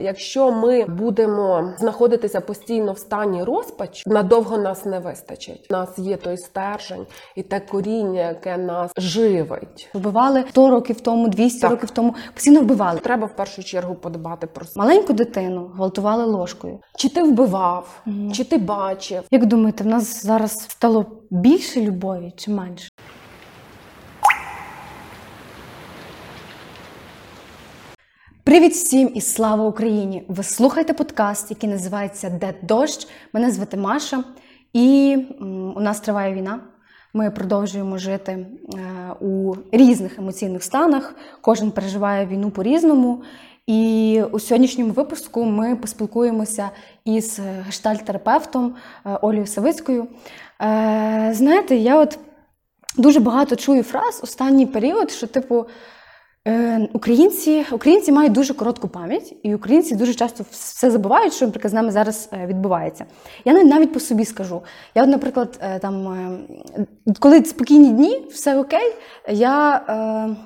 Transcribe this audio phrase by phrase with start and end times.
[0.00, 5.66] Якщо ми будемо знаходитися постійно в стані розпачу, надовго нас не вистачить.
[5.70, 9.88] У нас є той стержень і те коріння, яке нас живить.
[9.94, 11.70] Вбивали 100 років тому, 200 Так.
[11.70, 12.14] років тому.
[12.34, 13.00] Постійно вбивали.
[13.00, 14.86] Треба в першу чергу подбати про себе.
[14.86, 16.78] Маленьку дитину гвалтували ложкою.
[16.96, 18.32] Чи ти вбивав, Мгм.
[18.32, 19.22] чи ти бачив.
[19.30, 22.88] Як думаєте, в нас зараз стало більше любові чи менше?
[28.50, 30.22] Привіт всім і слава Україні!
[30.28, 33.08] Ви слухаєте подкаст, який називається Де дощ.
[33.32, 34.24] Мене звати Маша,
[34.72, 35.16] і
[35.76, 36.60] у нас триває війна.
[37.14, 38.46] Ми продовжуємо жити е,
[39.20, 41.14] у різних емоційних станах.
[41.40, 43.22] Кожен переживає війну по-різному.
[43.66, 46.70] І у сьогоднішньому випуску ми поспілкуємося
[47.04, 48.74] із гештальт-терапевтом
[49.06, 50.02] е, Олею Савицькою.
[50.02, 52.18] Е, Знаєте, я от
[52.96, 55.66] дуже багато чую фраз останній період, що, типу, Е,
[56.92, 61.74] Українці, українці мають дуже коротку пам'ять, і українці дуже часто все забувають, що наприклад, з
[61.74, 63.04] нами зараз е, відбувається.
[63.44, 64.62] Я навіть по собі скажу.
[64.94, 66.08] Я, наприклад, е, там,
[66.76, 66.86] е,
[67.18, 68.94] коли спокійні дні, все окей,
[69.28, 70.36] я.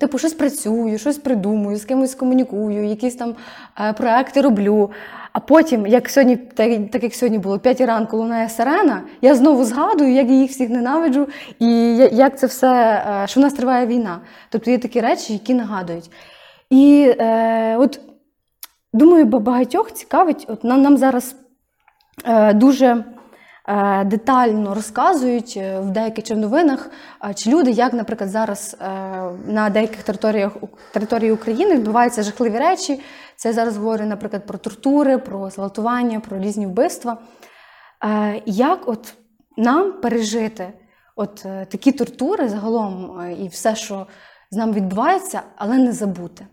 [0.00, 3.34] Типу, щось працюю, щось придумую, з кимось комунікую, якісь там
[3.80, 4.90] е, проекти роблю.
[5.32, 9.64] А потім, як сьогодні, так, так як сьогодні було 5 ранку лунає сирена, я знову
[9.64, 13.86] згадую, як я їх всіх ненавиджу, і як це все, е, що в нас триває
[13.86, 14.20] війна.
[14.50, 16.10] Тобто є такі речі, які нагадують.
[16.70, 18.00] І е, от
[18.92, 21.36] думаю, багатьох цікавить, от нам, нам зараз
[22.24, 23.04] е, дуже
[24.04, 26.90] детально розказують е, в деяких чи в новинах,
[27.24, 28.86] е, чи люди, як, наприклад, зараз е,
[29.46, 30.52] на деяких територіях
[30.92, 33.00] території України відбуваються жахливі речі.
[33.36, 37.18] Це я зараз говорю, наприклад, про тортури, про зґвалтування, про різні вбивства.
[38.04, 39.14] Е, Як от
[39.56, 40.72] нам пережити
[41.16, 44.06] от е, такі тортури загалом е, і все, що
[44.50, 46.46] з нами відбувається, але не забути?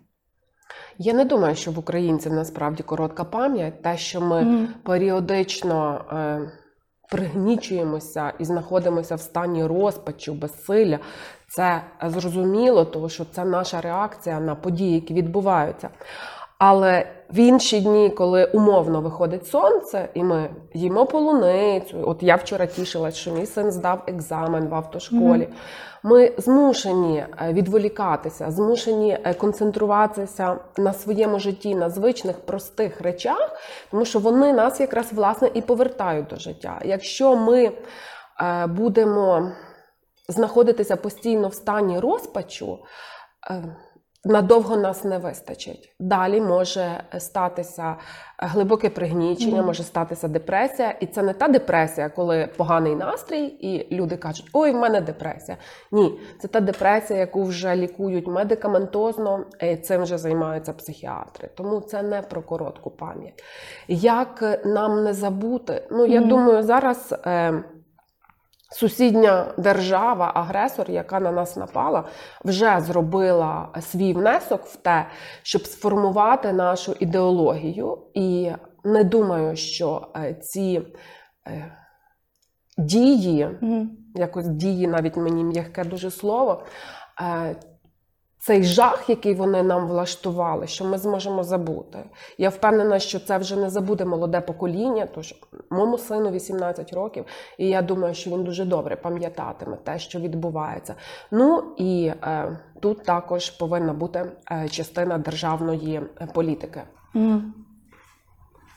[0.98, 4.68] Я не думаю, що в українців насправді коротка пам'ять, те, що ми Мгм.
[4.84, 6.40] періодично е,
[7.10, 10.98] пригнічуємося і знаходимося в стані розпачу, безсилля.
[11.48, 15.88] Це зрозуміло, тому що це наша реакція на події, які відбуваються.
[16.58, 22.66] Але в інші дні, коли умовно виходить сонце, і ми їмо полуницю, от я вчора
[22.66, 25.48] тішилась, що мій син здав екзамен в автошколі.
[26.02, 33.50] Ми змушені е, відволікатися, змушені е, концентруватися на своєму житті, на звичних простих речах,
[33.90, 36.80] тому що вони нас якраз власне і повертають до життя.
[36.84, 39.52] Якщо ми е, будемо
[40.28, 42.78] знаходитися постійно в стані розпачу,
[44.24, 45.94] надовго нас не вистачить.
[46.00, 47.96] Далі може статися
[48.38, 49.66] глибоке пригнічення, Мгм.
[49.66, 50.90] може статися депресія.
[51.00, 55.56] І це не та депресія, коли поганий настрій, і люди кажуть, ой, в мене депресія.
[55.92, 61.48] Ні, це та депресія, яку вже лікують медикаментозно, і цим вже займаються психіатри.
[61.54, 63.42] Тому це не про коротку пам'ять.
[63.88, 65.88] Як нам не забути?
[65.90, 66.28] Ну, я Мгм.
[66.28, 67.14] думаю, зараз.
[67.26, 67.64] Е,
[68.74, 72.04] Сусідня держава, агресор, яка на нас напала,
[72.44, 75.06] вже зробила свій внесок в те,
[75.42, 77.98] щоб сформувати нашу ідеологію.
[78.14, 78.52] І
[78.84, 80.82] не думаю, що е, ці
[81.46, 81.76] е,
[82.78, 83.48] дії,
[84.14, 86.64] якось дії, навіть мені м'яке дуже слово,
[87.20, 87.56] е,
[88.44, 91.98] цей жах, який вони нам влаштували, що ми зможемо забути.
[92.38, 95.34] Я впевнена, що це вже не забуде молоде покоління, тож
[95.70, 97.24] моєму сину 18 років,
[97.58, 100.94] і я думаю, що він дуже добре пам'ятатиме те, що відбувається.
[101.30, 106.82] Ну і е, тут також повинна бути е, частина державної е, політики.
[107.14, 107.54] Мгм.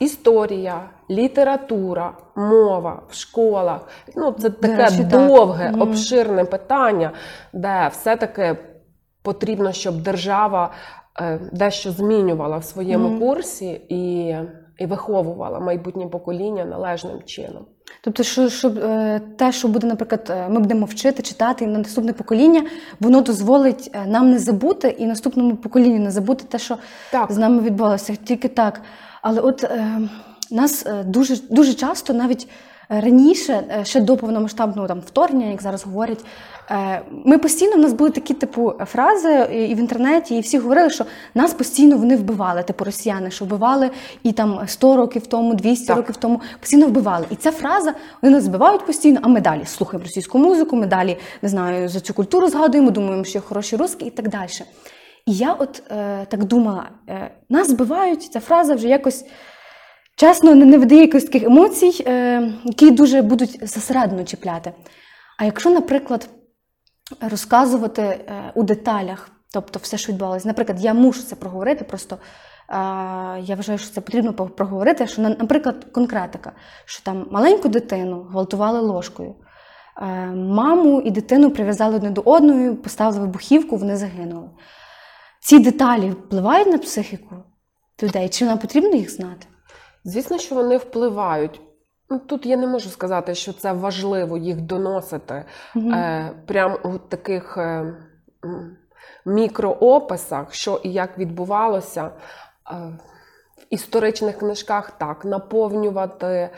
[0.00, 3.80] Історія, література, мова в школах
[4.16, 5.82] ну це таке речі, довге, Мгм.
[5.82, 7.10] обширне питання,
[7.52, 8.56] де все-таки
[9.28, 10.72] потрібно, щоб держава
[11.20, 13.20] е, дещо змінювала в своєму Мгм.
[13.20, 14.34] курсі і,
[14.78, 17.66] і виховувала майбутнє покоління належним чином.
[18.04, 21.78] Тобто, що, щоб е, те, що буде, наприклад, е, ми будемо вчити, читати і на
[21.78, 22.62] наступне покоління,
[23.00, 26.76] воно дозволить нам не забути і наступному поколінню не забути те, що
[27.12, 28.80] Так, з нами відбувалося тільки так.
[29.22, 30.00] Але от е,
[30.50, 32.48] нас дуже, дуже часто, навіть
[32.88, 36.24] раніше, е, ще до повномасштабного там вторгнення, як зараз говорять,
[36.70, 40.90] е, ми постійно в нас були такі типу фрази і в інтернеті, і всі говорили,
[40.90, 41.04] що
[41.34, 43.90] нас постійно вони вбивали, типу росіяни, що вбивали
[44.22, 45.96] і там 100 років тому, 200 Так.
[45.96, 47.26] років тому постійно вбивали.
[47.30, 51.16] І ця фраза вони нас вбивають постійно, а ми далі слухаємо російську музику, ми далі
[51.42, 54.48] не знаю за цю культуру згадуємо, думаємо, що хороші русські і так далі.
[55.26, 59.24] І я от е, так думала, е, нас збивають, ця фраза вже якось
[60.18, 64.72] чесно не, видає якихось таких емоцій, е, які дуже будуть зсередину чіпляти.
[65.38, 66.28] А якщо, наприклад,
[67.20, 72.18] розказувати е, у деталях, тобто все, що відбувалося, наприклад, я мушу це проговорити, просто
[73.40, 75.06] я вважаю, що це потрібно проговорити.
[75.06, 76.52] Що, наприклад, конкретика,
[76.84, 79.34] що там маленьку дитину гвалтували ложкою,
[80.02, 84.50] е, маму і дитину прив'язали одне до одної, поставили вибухівку, вони загинули.
[85.40, 87.36] Ці деталі впливають на психіку
[88.02, 88.28] людей?
[88.28, 89.46] Чи нам потрібно їх знати?
[90.04, 91.60] Звісно, що вони впливають.
[92.10, 95.44] Ну, тут я не можу сказати, що це важливо їх доносити
[95.76, 95.90] угу.
[95.90, 97.94] е, прямо у таких е,
[99.26, 102.10] мікроописах, що і як відбувалося.
[102.70, 102.74] Е,
[103.56, 106.50] в історичних книжках так, наповнювати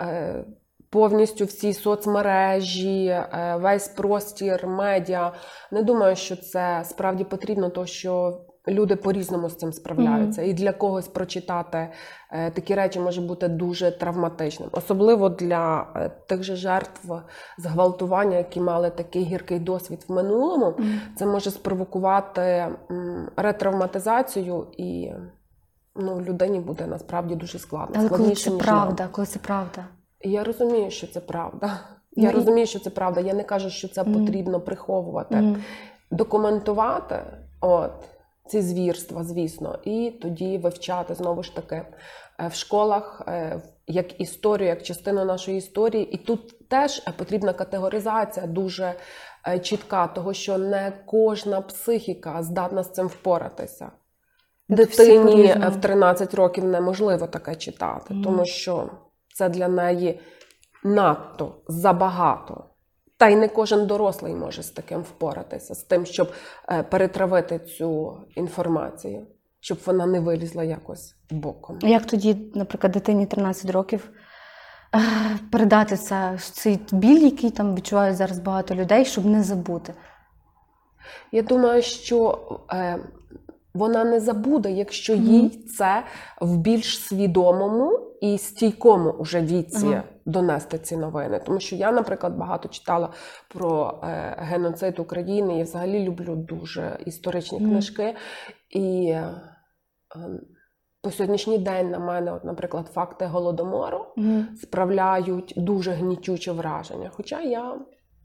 [0.00, 0.44] е,
[0.90, 5.32] повністю всі соцмережі, е, весь простір медіа.
[5.70, 8.40] Не думаю, що це справді потрібно, то що
[8.70, 10.42] люди по-різному з цим справляються.
[10.42, 10.48] Mm-hmm.
[10.48, 11.88] І для когось прочитати
[12.30, 17.12] е, такі речі може бути дуже травматичним, особливо для е, тих же жертв
[17.58, 20.66] зґвалтування, які мали такий гіркий досвід в минулому.
[20.66, 20.98] Mm-hmm.
[21.16, 22.42] Це може спровокувати
[22.90, 25.12] м, ретравматизацію і.
[26.00, 27.96] Ну, людині буде насправді дуже складно.
[27.98, 29.12] Але коли це правда, нам.
[29.12, 29.84] коли це правда.
[30.20, 31.80] Я розумію, що це правда.
[32.12, 33.20] Я mm розумію, що це правда.
[33.20, 35.56] Я не кажу, що це mm потрібно приховувати, mm
[36.10, 37.16] документувати.
[37.60, 37.92] От
[38.48, 44.68] ці звірства, звісно, і тоді вивчати знову ж таки е, в школах е, як історію,
[44.68, 46.10] як частину нашої історії.
[46.10, 48.94] І тут теж потрібна категоризація дуже
[49.48, 53.90] е, чітка, того що не кожна психіка здатна з цим впоратися.
[54.68, 58.22] Дитині в 13 років неможливо таке читати, mm.
[58.22, 58.90] тому що
[59.34, 60.20] це для неї
[60.84, 62.64] надто забагато.
[63.18, 66.32] Та й не кожен дорослий може з таким впоратися, з тим, щоб
[66.68, 69.26] е, перетравити цю інформацію,
[69.60, 71.78] щоб вона не вилізла якось боком.
[71.82, 74.10] Як тоді, наприклад, дитині 13 років
[74.94, 75.00] е,
[75.52, 79.94] передати це, цей біль, який там відчувають зараз багато людей, щоб не забути?
[81.32, 82.40] Я думаю, що
[82.72, 82.98] е,
[83.78, 86.04] вона не забуде, якщо їй це
[86.40, 90.02] в більш свідомому і стійкому уже віці ага.
[90.26, 91.40] донести ці новини.
[91.46, 93.10] Тому що я, наприклад, багато читала
[93.48, 98.14] про е, геноцид України і взагалі люблю дуже історичні книжки.
[98.70, 99.34] І е,
[101.02, 104.06] по сьогоднішній день на мене, от, наприклад, факти голодомору
[104.62, 107.10] справляють дуже гнітюче враження.
[107.14, 107.78] Хоча я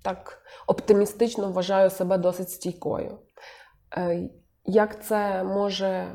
[0.03, 3.19] так оптимістично вважаю себе досить стійкою.
[4.65, 6.07] Як це може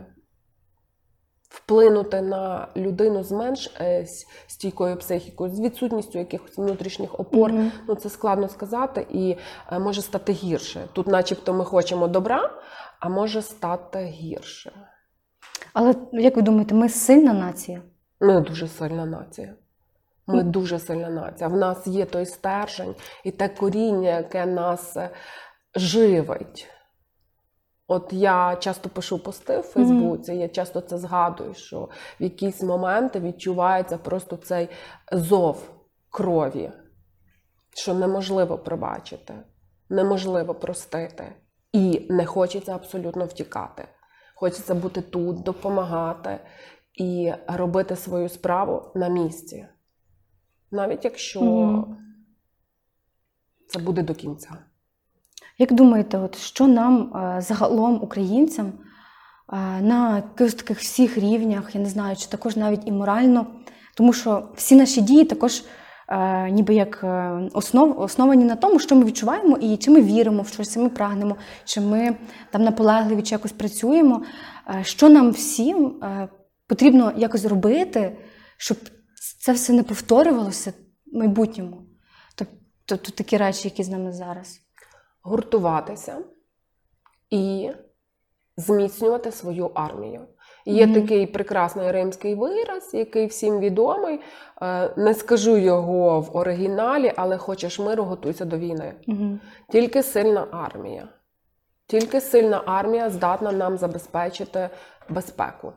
[1.49, 4.06] вплинути на людину з менш е,
[4.47, 7.71] стійкою психікою, з відсутністю якихось внутрішніх опор, mm-hmm.
[7.89, 9.37] ну це складно сказати, і
[9.73, 10.89] е, може стати гірше.
[10.93, 12.50] Тут, начебто, ми хочемо добра,
[13.00, 14.73] а може стати гірше.
[15.73, 17.83] Але як ви думаєте, ми сильна нація?
[18.21, 19.55] Ми дуже сильна нація.
[20.27, 20.44] Ми mm.
[20.44, 21.49] дуже сильна нація.
[21.49, 22.94] В нас є той стержень
[23.25, 25.11] і те коріння, яке нас е,
[25.75, 26.69] живить.
[27.90, 30.40] От я часто пишу пости в Фейсбуці, mm-hmm.
[30.40, 31.88] я часто це згадую, що
[32.20, 34.69] в якісь моменти відчувається просто цей
[35.12, 35.70] зов
[36.11, 36.73] крові,
[37.70, 39.35] що неможливо пробачити,
[39.88, 41.35] неможливо простити.
[41.73, 43.88] І не хочеться абсолютно втікати.
[44.34, 46.41] Хочеться бути тут, допомагати
[46.94, 49.69] і робити свою справу на місці.
[50.70, 51.96] Навіть якщо mm-hmm.
[53.69, 54.58] це буде до кінця.
[55.60, 58.72] Як думаєте, от що нам е, загалом, українцям, е,
[59.81, 63.46] на таких всіх рівнях, я не знаю, чи також навіть і морально,
[63.94, 65.62] тому що всі наші дії також
[66.08, 67.05] е, ніби як
[67.53, 71.36] основ, основані на тому, що ми відчуваємо і чи ми віримо, в щось ми прагнемо,
[71.65, 72.17] чи ми
[72.50, 74.22] там наполегливі чи якось працюємо.
[74.82, 76.00] Що нам всім
[76.67, 78.17] потрібно якось робити,
[78.56, 78.79] щоб
[79.41, 80.72] це все не повторювалося
[81.06, 81.82] в майбутньому?
[82.86, 84.68] Тобто такі речі, які з нами зараз
[85.29, 86.19] гуртуватися
[87.31, 87.70] і
[88.56, 90.20] зміцнювати свою армію.
[90.67, 90.94] Є mm-hmm.
[90.94, 94.20] такий прекрасний римський вираз, який всім відомий.
[94.63, 98.94] Е, не скажу його в оригіналі, але хочеш миру, готуйся до війни.
[99.08, 99.39] Mm-hmm.
[99.69, 101.08] Тільки сильна армія.
[101.87, 104.70] Тільки сильна армія здатна нам забезпечити
[105.08, 105.73] безпеку.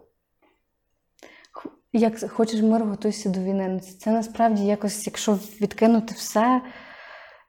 [1.94, 3.80] Як хочеш миру, готуйся до війни.
[3.80, 6.62] Це насправді якось, якщо відкинути все.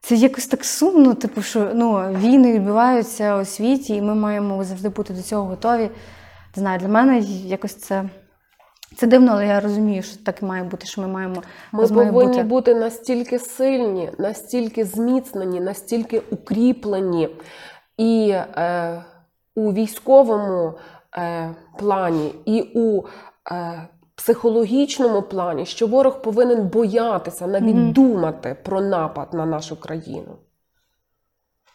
[0.05, 4.89] Це якось так сумно, типу, що ну, війни відбуваються у світі, і ми маємо завжди
[4.89, 5.91] бути до цього готові.
[6.57, 8.05] Не знаю, для мене якось це
[8.97, 11.43] це дивно, але я розумію, що так і має бути, що ми маємо.
[11.73, 12.43] Ми повинні бути...
[12.43, 17.29] бути настільки сильні, настільки зміцнені, настільки укріплені
[17.99, 19.05] і е,
[19.55, 20.75] у військовому
[21.17, 23.03] е, плані, і у
[23.51, 27.93] е, психологічному плані, що ворог повинен боятися, навіть mm-hmm.
[27.93, 30.39] думати про напад на нашу країну.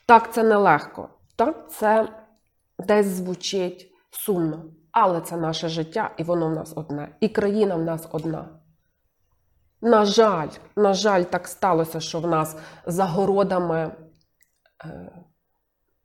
[0.05, 1.09] Так, це нелегко.
[1.35, 2.07] Так, це
[2.79, 4.63] десь звучить сумно.
[4.91, 7.09] Але це наше життя, і воно в нас одне.
[7.19, 8.45] І країна в нас одна.
[9.81, 13.91] На жаль, на жаль, так сталося, що в нас за городами
[14.85, 15.11] е,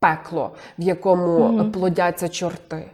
[0.00, 1.72] пекло, в якому Мгм.
[1.72, 2.90] плодяться чорти.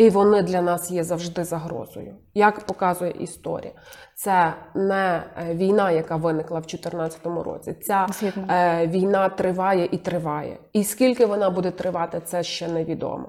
[0.00, 2.16] І вони для нас є завжди загрозою.
[2.34, 3.72] Як показує історія,
[4.14, 7.72] це не е, війна, яка виникла в 2014 році.
[7.72, 8.46] Ця Згідно.
[8.50, 10.58] е, війна триває і триває.
[10.72, 13.28] І скільки вона буде тривати, це ще невідомо.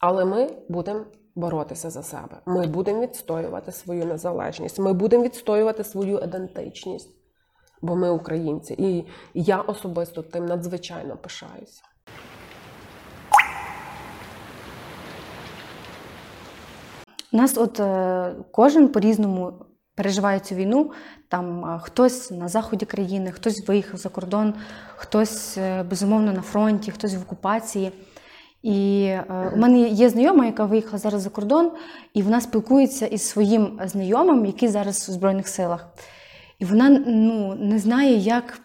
[0.00, 1.04] Але ми будемо
[1.34, 2.40] боротися за себе.
[2.46, 4.78] Ми будемо відстоювати свою незалежність.
[4.78, 7.10] Ми будемо відстоювати свою ідентичність,
[7.82, 8.74] бо ми українці.
[8.78, 11.82] І я особисто тим надзвичайно пишаюся.
[17.36, 19.52] Нас от е, кожен по-різному
[19.94, 20.90] переживає цю війну.
[21.28, 24.54] Там е, хтось на заході країни, хтось виїхав за кордон,
[24.96, 27.92] хтось е, безумовно на фронті, хтось в окупації.
[28.62, 31.70] І е, у мене є знайома, яка виїхала зараз за кордон,
[32.14, 35.88] і вона спілкується із своїм знайомим, який зараз у Збройних силах.
[36.58, 38.58] І вона ну, не знає, як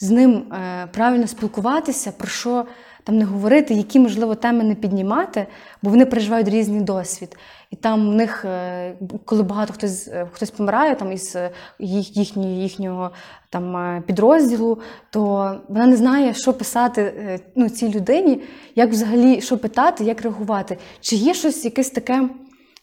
[0.00, 0.52] з ним
[0.92, 2.66] правильно спілкуватися, про що
[3.06, 5.46] там не говорити, які, можливо, теми не піднімати,
[5.82, 7.36] бо вони переживають різний досвід.
[7.70, 8.94] І там в них, е,
[9.24, 13.10] коли багато хтось, е, хтось помирає там, із е, їх, їхнього, їхнього
[13.50, 14.78] там, підрозділу,
[15.10, 15.20] то
[15.68, 18.42] вона не знає, що писати ну, цій людині,
[18.74, 20.78] як взагалі що питати, як реагувати.
[21.00, 22.28] Чи є щось якесь таке,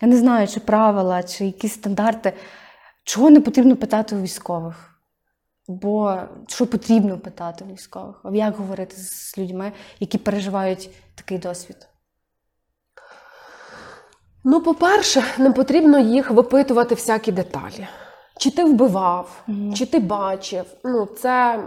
[0.02, 2.34] я не знаю, чи правила, чи якісь стандарти,
[3.04, 4.93] чого не потрібно питати у військових?
[5.68, 8.26] Бо що потрібно питати у військових?
[8.34, 11.88] Як говорити з людьми, які переживають такий досвід?
[14.44, 17.88] Ну, по-перше, не потрібно їх випитувати всякі деталі.
[18.38, 19.74] Чи ти вбивав, Мгм.
[19.74, 20.66] чи ти бачив.
[20.84, 21.64] Ну, це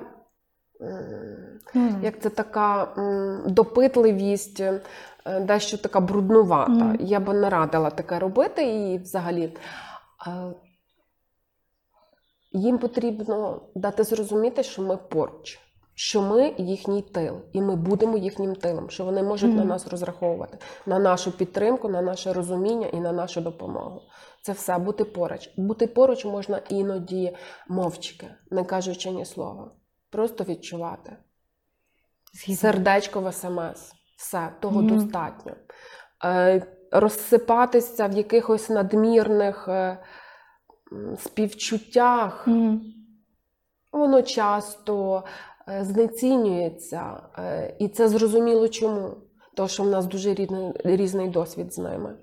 [1.75, 2.89] Ну, як це така
[3.47, 4.81] допитливість, е,
[5.41, 6.71] дещо така бруднувата.
[6.73, 6.97] Мгм.
[7.01, 9.57] Я би не радила таке робити і взагалі.
[12.57, 15.61] Їм потрібно дати зрозуміти, що ми поруч,
[15.95, 20.59] що ми їхній тил, і ми будемо їхнім тилом, що вони можуть на нас розраховувати,
[20.87, 24.03] на нашу підтримку, на наше розуміння і на нашу допомогу.
[24.43, 25.51] Це все бути поруч.
[25.57, 27.37] Бути поруч можна іноді
[27.69, 29.71] мовчки, не кажучи ні слова.
[30.11, 31.17] Просто відчувати.
[32.35, 32.61] згідно.
[32.61, 33.93] Сердечко в смс.
[34.17, 34.99] Все, того Мгм.
[34.99, 35.53] достатньо.
[36.25, 39.99] Е, розсипатися в якихось надмірних е,
[41.19, 42.81] співчуттях, Мгм.
[43.93, 45.25] воно часто
[45.69, 47.21] е, знецінюється.
[47.39, 49.11] Е, і це зрозуміло чому.
[49.57, 52.15] Тому що в нас дуже різний, різний досвід з ними.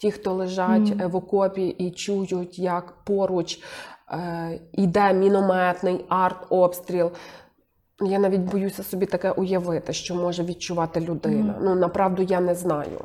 [0.00, 3.58] Ті, хто лежать е, в окопі і чують, як поруч
[4.12, 7.10] е, йде мінометний арт-обстріл.
[8.00, 11.52] Я навіть боюся собі таке уявити, що може відчувати людина.
[11.52, 11.64] Мгм.
[11.64, 13.04] Ну, направду, я не знаю.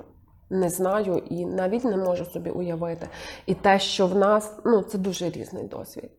[0.51, 3.07] Не знаю і навіть не можу собі уявити.
[3.45, 6.11] І те, що в нас, ну, це дуже різний досвід.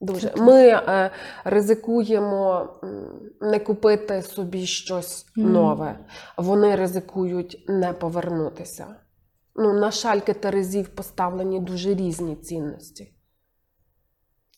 [0.00, 0.32] Дуже.
[0.36, 1.10] Ми е,
[1.44, 2.68] ризикуємо
[3.40, 5.98] не купити собі щось нове.
[6.36, 8.86] Вони ризикують не повернутися.
[9.56, 13.14] Ну, на шальки терезів поставлені дуже різні цінності.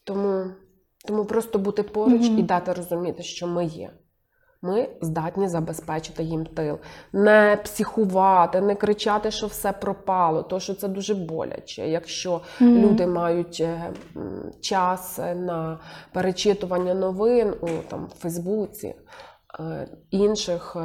[0.04, 0.46] Тому,
[1.04, 2.38] тому просто бути поруч Мгм.
[2.38, 3.90] і дати розуміти, що ми є.
[4.62, 6.78] Ми здатні забезпечити їм тил,
[7.12, 11.88] не психувати, не кричати, що все пропало, то що це дуже боляче.
[11.88, 12.78] Якщо Мгм.
[12.78, 13.92] люди мають е,
[14.60, 15.78] час е, на
[16.12, 18.94] перечитування новин у там Фейсбуці,
[19.60, 20.76] е, інших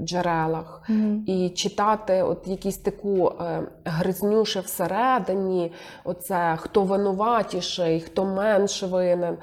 [0.00, 1.24] джерелах, Мгм.
[1.26, 5.72] і читати от якісь таку е, гризнюши всередині,
[6.04, 9.36] оце хто винуватіший, хто менш винен.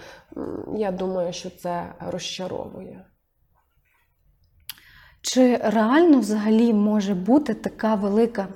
[0.75, 3.05] Я думаю, що це розчаровує.
[5.21, 8.47] Чи реально взагалі може бути така велика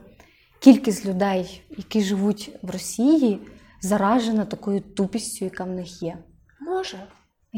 [0.59, 3.47] кількість людей, які живуть в Росії,
[3.81, 6.17] заражена такою тупістю, яка в них є?
[6.61, 6.97] Може,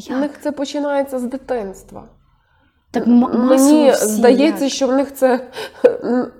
[0.09, 2.09] у них це починається з дитинства.
[2.91, 4.73] Так м- Мені всі, здається, як?
[4.73, 5.47] що в них це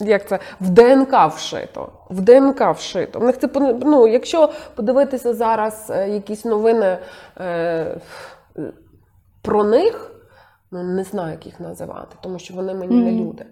[0.00, 1.92] як це в ДНК вшито.
[2.10, 3.20] В ДНК вшито.
[3.20, 3.48] В них це
[3.84, 6.98] ну, якщо подивитися зараз е, якісь новини
[7.40, 8.00] е,
[9.42, 10.13] про них,
[10.82, 13.46] не знаю, як їх називати, тому що вони мені не люди.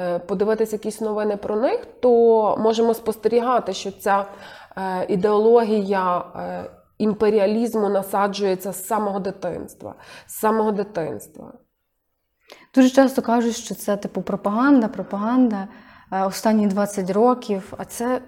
[0.00, 4.26] Е, Подивитися якісь новини про них, то можемо спостерігати, що ця
[4.76, 9.94] е, ідеологія е, імперіалізму насаджується з самого дитинства.
[10.26, 11.52] З самого дитинства.
[12.74, 15.68] Дуже часто кажуть, що це типу пропаганда, пропаганда
[16.10, 18.22] останні 20 років, а це.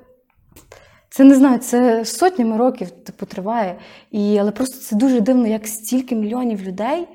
[1.10, 3.78] Це не знаю, це сотнями років типу, триває.
[4.10, 7.08] І, але просто це дуже дивно, як стільки мільйонів людей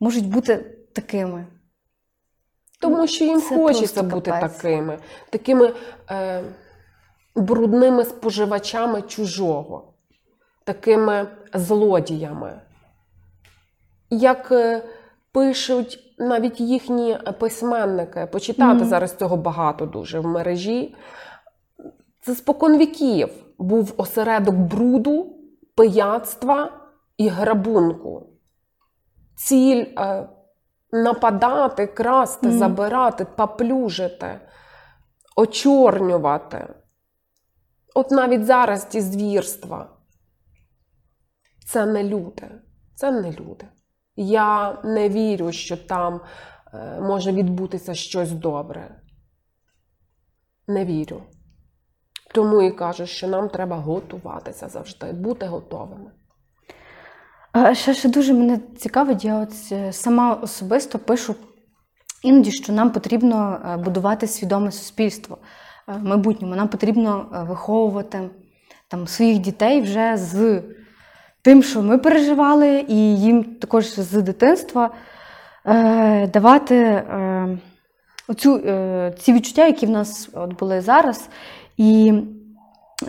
[0.00, 0.56] можуть бути
[0.94, 1.46] такими.
[2.80, 4.52] Тому що їм Це хочеться бути капець.
[4.56, 4.98] такими,
[5.30, 5.72] такими
[6.10, 6.42] е,
[7.36, 9.94] брудними споживачами чужого,
[10.64, 12.60] такими злодіями.
[14.10, 14.82] Як е,
[15.32, 18.88] пишуть навіть їхні письменники, почитати Мгм.
[18.88, 20.94] зараз цього багато дуже в мережі.
[22.20, 25.36] Це спокон віків був осередок бруду,
[25.74, 26.72] пияцтва
[27.18, 28.26] і грабунку.
[29.36, 30.28] Ціль е,
[30.92, 32.58] нападати, красти, Мгм.
[32.58, 34.40] забирати, поплюжити,
[35.36, 36.74] очорнювати.
[37.94, 39.90] От навіть зараз ті звірства.
[41.66, 42.50] Це не люди.
[42.94, 43.66] Це не люди.
[44.16, 46.20] Я не вірю, що там
[46.74, 49.00] е, може відбутися щось добре.
[50.68, 51.22] Не вірю.
[52.34, 56.10] Тому і кажу, що нам треба готуватися завжди, бути готовими.
[57.72, 61.34] Ще, ще дуже мене цікавить, я от е, сама особисто пишу
[62.22, 65.38] іноді, що нам потрібно е, будувати свідоме суспільство
[65.88, 66.56] е, в майбутньому.
[66.56, 68.30] Нам потрібно виховувати
[68.88, 70.62] там, своїх дітей вже з
[71.42, 74.90] тим, що ми переживали, і їм також з дитинства
[75.66, 77.58] е, давати е,
[78.28, 81.28] оцю, е, ці відчуття, які в нас от були зараз.
[81.76, 82.12] І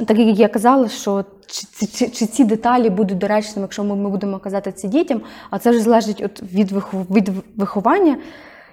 [0.08, 4.10] так як я казала, що чи, чи, чи ці деталі будуть доречними, якщо ми, ми
[4.10, 8.18] будемо казати це дітям, а це вже залежить от від, вихов, від виховання.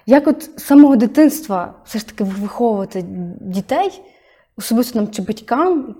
[0.05, 3.05] Як от з самого дитинства все ж таки виховувати
[3.41, 4.01] дітей,
[4.57, 5.95] особисто нам чи батькам,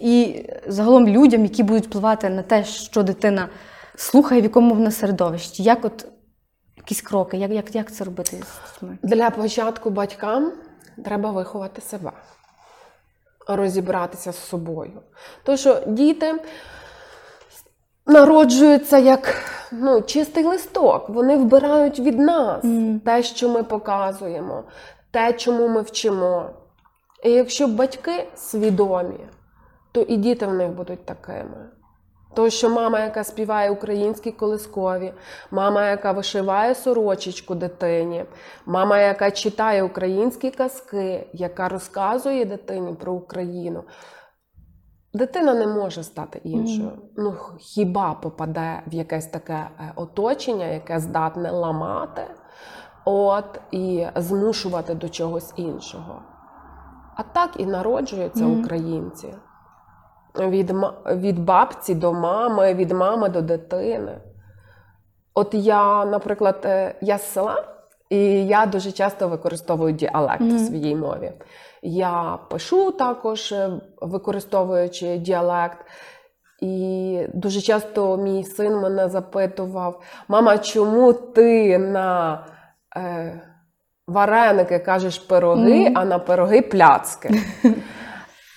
[0.00, 3.48] і загалом людям, які будуть впливати на те, що дитина
[3.96, 5.62] слухає, в якому вона середовищі.
[5.62, 6.06] Як от
[6.76, 8.98] якісь кроки, як, як, як це робити з дітьми?
[9.02, 10.52] Для початку батькам
[11.04, 12.12] треба виховати себе,
[13.46, 15.02] розібратися з собою.
[15.42, 16.34] Тому що діти
[18.06, 19.34] народжуються як
[19.72, 23.00] ну, чистий листок, вони вбирають від нас mm.
[23.00, 24.64] те, що ми показуємо,
[25.10, 26.50] те, чому ми вчимо.
[27.24, 29.20] І якщо батьки свідомі,
[29.92, 31.70] то і діти в них будуть такими.
[32.34, 35.12] То, що мама, яка співає українські колискові,
[35.50, 38.24] мама, яка вишиває сорочечку дитині,
[38.66, 43.84] мама, яка читає українські казки, яка розказує дитині про Україну.
[45.14, 46.90] Дитина не може стати іншою.
[47.16, 52.22] Ну, хіба попаде в якесь таке е, оточення, яке здатне ламати,
[53.04, 56.22] от, і змушувати до чогось іншого.
[57.16, 58.60] А так і народжуються Мгм.
[58.60, 59.34] українці.
[60.38, 60.72] Від,
[61.06, 64.18] від бабці до мами, від мами до дитини.
[65.34, 67.64] От я, наприклад, е, я з села,
[68.10, 70.56] і я дуже часто використовую діалект Мгм.
[70.56, 71.32] в своїй мові.
[71.82, 73.70] Я пишу також, е,
[74.00, 75.78] використовуючи діалект.
[76.60, 82.38] І дуже часто мій син мене запитував: мама, чому ти на
[82.96, 83.40] е,
[84.06, 85.92] вареники кажеш пироги, Мгм.
[85.98, 87.30] а на пироги пляцки?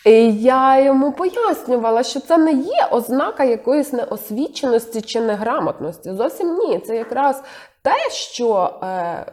[0.07, 6.11] І я йому пояснювала, що це не є ознака якоїсь неосвіченості чи неграмотності.
[6.13, 6.79] Зовсім ні.
[6.79, 7.43] Це якраз
[7.81, 9.25] те, що е,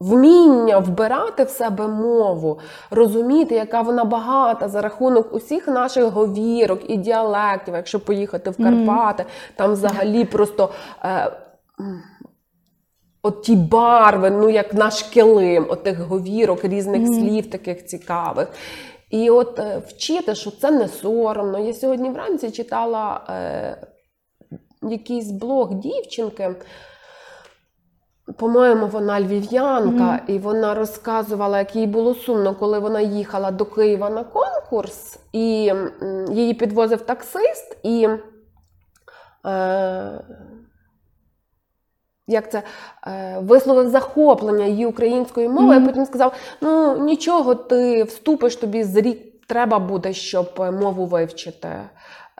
[0.00, 2.58] вміння вбирати в себе мову,
[2.90, 7.74] розуміти, яка вона багата за рахунок усіх наших говірок і діалектів.
[7.74, 8.56] Якщо поїхати в.
[8.56, 9.24] Карпати,
[9.56, 10.68] там взагалі просто.
[11.04, 11.32] Е,
[13.22, 17.14] От ті барви, ну як наш килим, от тих говірок, різних Мгм.
[17.14, 18.48] слів таких цікавих.
[19.16, 21.58] І от е, вчити, що це не соромно.
[21.58, 23.86] Я сьогодні вранці читала е,
[24.82, 26.54] якийсь блог дівчинки.
[28.36, 30.20] По-моєму, вона львів'янка, Мгм.
[30.28, 35.72] і вона розказувала, як їй було сумно, коли вона їхала до Києва на конкурс, і
[36.30, 38.08] її підвозив таксист, і
[39.46, 40.20] е,
[42.26, 42.62] як це
[43.06, 45.84] е, висловив захоплення її української мови, Мгм.
[45.84, 51.06] а потім сказав: ну нічого, ти вступиш, тобі з рік треба буде, щоб е, мову
[51.06, 51.68] вивчити.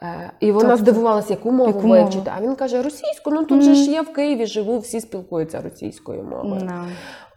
[0.03, 2.03] Е, І вона Тобто, здивувалася, яку мову яку мову?
[2.03, 2.33] вивчити.
[2.37, 3.31] А він каже: російську.
[3.31, 6.61] Ну тут же ж я в Києві живу, всі спілкуються російською мовою.
[6.65, 6.85] Да.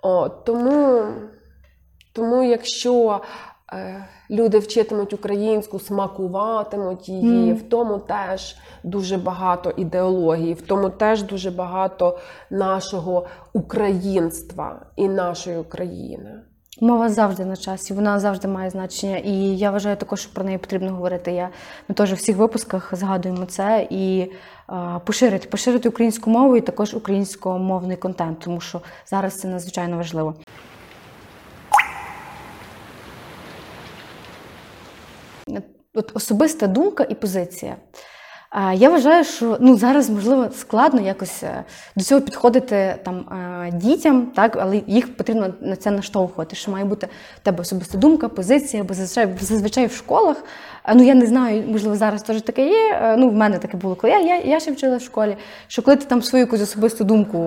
[0.02, 1.02] О, тому,
[2.14, 3.22] тому якщо
[4.30, 7.56] люди вчитимуть українську, смакуватимуть її, Мгм.
[7.56, 15.58] в тому теж дуже багато ідеології, в тому теж дуже багато нашого українства і нашої
[15.58, 16.42] України.
[16.82, 19.18] Мова завжди на часі, вона завжди має значення.
[19.18, 21.32] І я вважаю також, що про неї потрібно говорити.
[21.32, 21.50] Я,
[21.88, 24.30] ми теж у всіх випусках згадуємо це і е,
[25.06, 30.36] поширити, поширити українську мову і також українськомовний контент, тому що зараз це надзвичайно важливо.
[36.00, 37.76] От особиста думка і позиція.
[38.74, 41.64] Я вважаю, що ну зараз можливо складно якось е,
[41.96, 46.56] до цього підходити там е, дітям, так але їх потрібно на це наштовхувати.
[46.56, 50.44] Що має бути в тебе особиста думка, позиція, бо зазвичай зазвичай в школах.
[50.86, 52.92] Е, Ну я не знаю, можливо, зараз теж таке є.
[52.94, 55.38] е, Ну в мене таке було, коли я, я, я ще вчила в школі.
[55.68, 57.38] Що коли ти там свою якусь особисту думку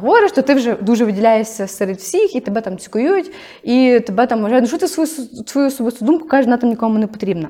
[0.00, 4.42] говориш, то ти вже дуже виділяєшся серед всіх, і тебе там цікують, і тебе там
[4.42, 5.06] вважають, ну що ти свою
[5.46, 7.48] свою особисту думку кажеш, вона там нікому не потрібна.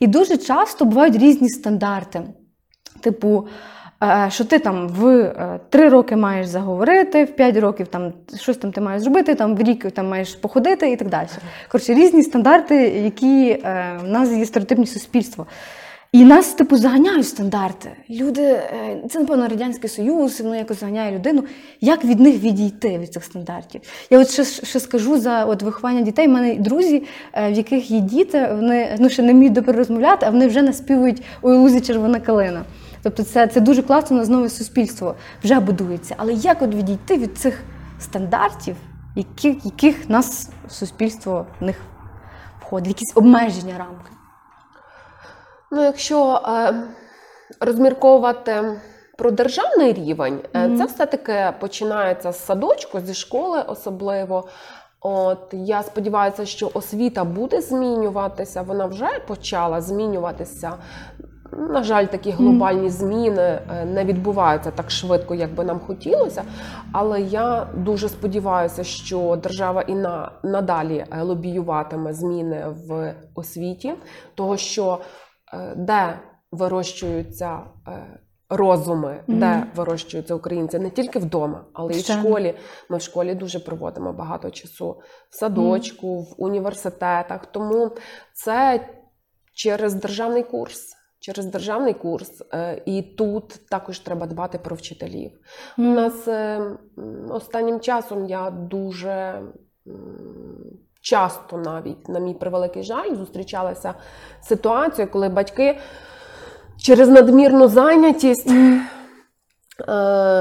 [0.00, 2.20] І дуже часто бувають різні стандарти.
[3.00, 3.50] Типу, е,
[4.28, 8.72] що ти там в е, три роки маєш заговорити, в п'ять років там щось там
[8.72, 11.28] ти маєш зробити, там в рік там маєш походити і так далі.
[11.68, 15.46] Коротше, різні стандарти, які е, в нас є стереотипні суспільство.
[16.12, 17.90] І нас, типу, заганяють стандарти.
[18.10, 21.44] Люди, е, це, напевно, Радянський Союз, воно якось заганяє людину.
[21.80, 23.80] Як від них відійти від цих стандартів?
[24.10, 26.28] Я от ще, ще скажу за от виховання дітей.
[26.28, 30.26] У мене друзі, е, в яких є діти, вони ну, ще не вміють добре розмовляти,
[30.26, 32.62] а вони вже наспівують «Ой, лузі червона калина.
[33.06, 35.14] Тобто це, це дуже класно, у нас нове суспільство
[35.44, 36.14] вже будується.
[36.18, 37.62] Але як от відійти від цих
[38.00, 38.76] стандартів,
[39.16, 41.80] яких, яких нас суспільство в них
[42.60, 44.10] входить, якісь обмеження рамки?
[45.72, 46.74] Ну, якщо е,
[47.60, 48.80] розмірковувати
[49.18, 50.78] про державний рівень, Мгм.
[50.78, 54.48] це все-таки починається з садочку, зі школи особливо.
[55.00, 58.62] От я сподіваюся, що освіта буде змінюватися.
[58.62, 60.72] Вона вже почала змінюватися.
[61.58, 66.44] На жаль, такі глобальні зміни е, не відбуваються так швидко, як би нам хотілося.
[66.92, 73.94] Але я дуже сподіваюся, що держава і на надалі е, лобіюватиме зміни в освіті,
[74.34, 74.98] того що
[75.54, 76.18] е, де
[76.52, 77.60] вирощуються
[78.48, 82.54] розуми, де вирощуються українці не тільки вдома, але й в школі.
[82.90, 87.46] Ми в школі дуже проводимо багато часу в садочку, в університетах.
[87.46, 87.90] Тому
[88.34, 88.88] це
[89.54, 90.95] через державний курс.
[91.20, 95.30] Через державний курс, Е, і тут також треба дбати про вчителів.
[95.78, 96.62] У нас е,
[97.28, 99.42] останнім часом я дуже
[101.00, 103.94] часто навіть, на мій превеликий жаль, зустрічалася
[104.42, 105.78] ситуація, коли батьки
[106.78, 108.50] через надмірну зайнятість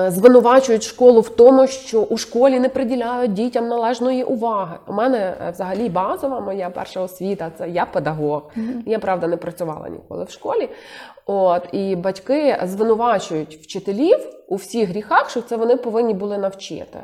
[0.08, 4.76] звинувачують школу в тому, що у школі не приділяють дітям належної уваги.
[4.88, 8.42] У мене е, взагалі базова моя перша освіта це я педагог.
[8.56, 8.84] Мгм.
[8.86, 10.70] Я правда не працювала ніколи в школі.
[11.26, 14.18] От і батьки звинувачують вчителів
[14.48, 17.00] у всіх гріхах, що це вони повинні були навчити.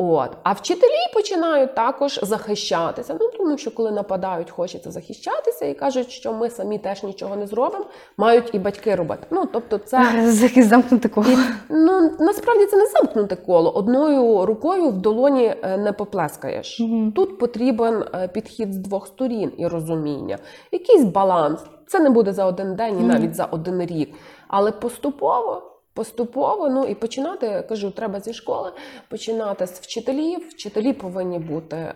[0.00, 3.16] От, а вчителі починають також захищатися.
[3.20, 7.46] Ну тому що коли нападають, хочеться захищатися і кажуть, що ми самі теж нічого не
[7.46, 7.84] зробимо,
[8.16, 9.26] мають і батьки робити.
[9.30, 9.96] Ну тобто, це
[10.42, 11.26] Якесь замкнуте коло.
[11.30, 11.36] і,
[11.70, 13.70] ну насправді це не замкнуте коло.
[13.70, 16.80] Одною рукою в долоні е, не поплескаєш.
[16.80, 17.12] Мгм.
[17.12, 20.38] Тут потрібен е, підхід з двох сторін і розуміння,
[20.72, 21.60] якийсь баланс.
[21.86, 24.14] Це не буде за один день і навіть за один рік,
[24.48, 25.62] але поступово.
[25.98, 28.72] Поступово, ну і починати, кажу, треба зі школи,
[29.08, 30.48] починати з вчителів.
[30.48, 31.94] Вчителі повинні бути, е,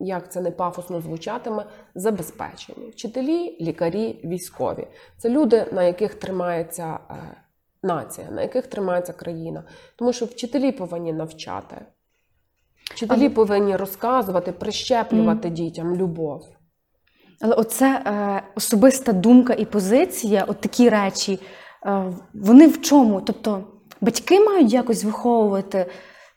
[0.00, 1.64] як це не пафосно звучатиме,
[1.94, 2.90] забезпечені.
[2.90, 4.86] Вчителі, лікарі, військові.
[5.18, 7.14] Це люди, на яких тримається е,
[7.82, 9.64] нація, на яких тримається країна.
[9.96, 11.76] Тому що вчителі повинні навчати.
[12.94, 16.48] Вчителі Але- повинні розказувати, прищеплювати дітям любов.
[17.40, 21.40] Але оце е, особиста думка і позиція, от такі речі,
[22.34, 23.20] вони в чому?
[23.20, 23.64] Тобто
[24.00, 25.86] батьки мають якось виховувати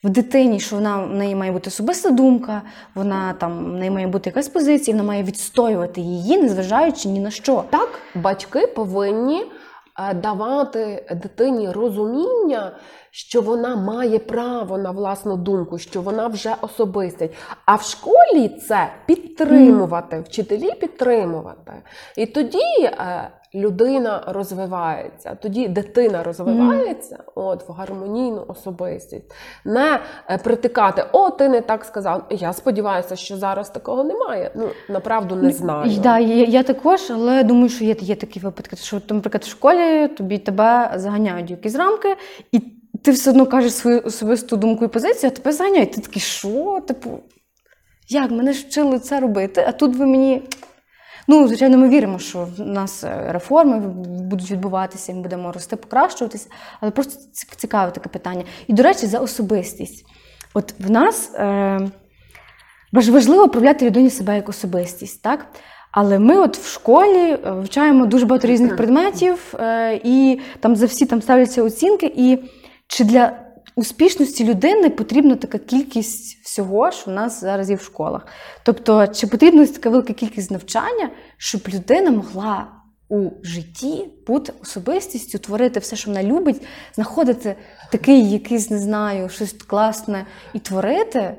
[0.03, 2.61] в дитині, що вона в неї має бути особиста думка,
[2.95, 7.31] вона там в неї має бути якась позиція, вона має відстоювати її, незважаючи ні на
[7.31, 7.63] що.
[7.69, 9.45] Так, батьки повинні
[9.99, 12.71] е, давати дитині розуміння,
[13.11, 17.33] що вона має право на власну думку, що вона вже особистість.
[17.65, 21.73] А в школі це підтримувати, вчителі підтримувати.
[22.17, 29.33] І тоді е, людина розвивається, тоді дитина розвивається от, в гармонійну особистість.
[29.65, 32.25] Не е, притикати, о, ти не так сказав.
[32.29, 34.51] Я сподіваюся, що зараз такого немає.
[34.55, 35.91] Ну, направду не знаю.
[36.03, 40.07] Да, я, я також, але думаю, що є, є такі випадки, що, наприклад, в школі
[40.07, 42.15] тобі тебе заганяють якісь рамки,
[42.51, 42.59] і
[43.03, 45.91] ти все одно кажеш свою особисту думку і позицію, а тебе заганяють.
[45.91, 46.81] Ти такий, що?
[46.87, 47.19] Типу,
[48.09, 49.65] як мене ж вчили це робити?
[49.67, 50.43] А тут ви мені.
[51.27, 55.75] Ну, звичайно, ми віримо, що в нас е, реформи будуть відбуватися, і ми будемо рости,
[55.75, 56.49] покращуватися.
[56.81, 57.19] Але просто
[57.57, 58.43] цікаве таке питання.
[58.67, 60.05] І, до речі, за особистість.
[60.53, 61.79] От в нас е,
[62.93, 65.47] важливо проявляти людині себе як особистість, так?
[65.91, 70.85] Але ми от в школі е, вивчаємо дуже багато різних предметів, е, і там за
[70.85, 72.13] всі там ставляться оцінки.
[72.15, 72.37] І
[72.87, 73.42] чи для
[73.75, 78.27] успішності людини потрібна така кількість всього, що в нас зараз є в школах?
[78.63, 82.67] Тобто, чи потрібна така велика кількість навчання, щоб людина могла
[83.09, 86.61] у житті бути особистістю, творити все, що вона любить,
[86.95, 87.55] знаходити
[87.91, 91.35] такий якийсь, не знаю, щось класне і творити.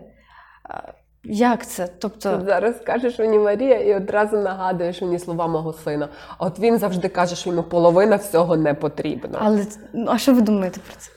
[1.24, 1.88] Як це?
[1.98, 6.08] Тобто зараз скажеш мені Марія, і одразу нагадуєш мені слова мого сина.
[6.38, 9.38] От він завжди каже, що йому половина всього не потрібна.
[9.42, 11.10] Але ну, а що ви думаєте про це?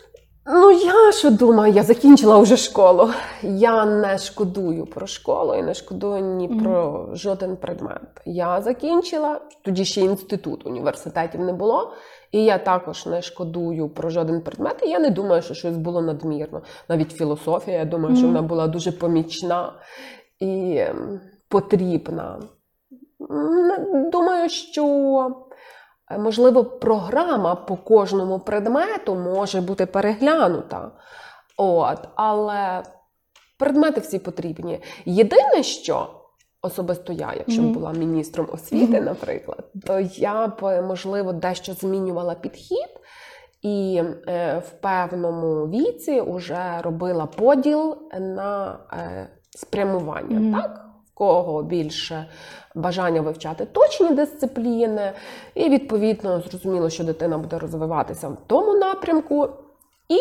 [0.50, 3.10] Ну, я що думаю, я закінчила вже школу.
[3.44, 6.64] Я не шкодую про школу і не шкодую ні mm-hmm.
[6.64, 8.02] про жоден предмет.
[8.26, 11.94] Я закінчила, тоді ще інститут університетів не було.
[12.32, 14.84] І я також не шкодую про жоден предмет.
[14.84, 16.62] І я не думаю, що щось було надмірно.
[16.90, 18.18] Навіть філософія, я думаю, mm-hmm.
[18.18, 19.74] що вона була дуже помічна
[20.40, 22.40] і ем, потрібна.
[24.12, 25.47] Думаю, що.
[26.12, 30.92] Е, можливо, програма по кожному предмету може бути переглянута.
[31.58, 32.84] От, Але
[33.60, 34.82] предмети всі потрібні.
[35.06, 36.08] Єдине, що
[36.62, 42.90] особисто я, якщо б була міністром освіти, наприклад, то я б, можливо, дещо змінювала підхід.
[43.62, 50.40] І е, в певному віці вже робила поділ на е, спрямування.
[50.40, 50.62] Mm-hmm.
[50.62, 50.87] так?
[51.18, 52.26] Кого більше
[52.76, 55.12] бажання вивчати точні дисципліни,
[55.56, 59.50] і, відповідно, зрозуміло, що дитина буде розвиватися в тому напрямку,
[60.10, 60.20] і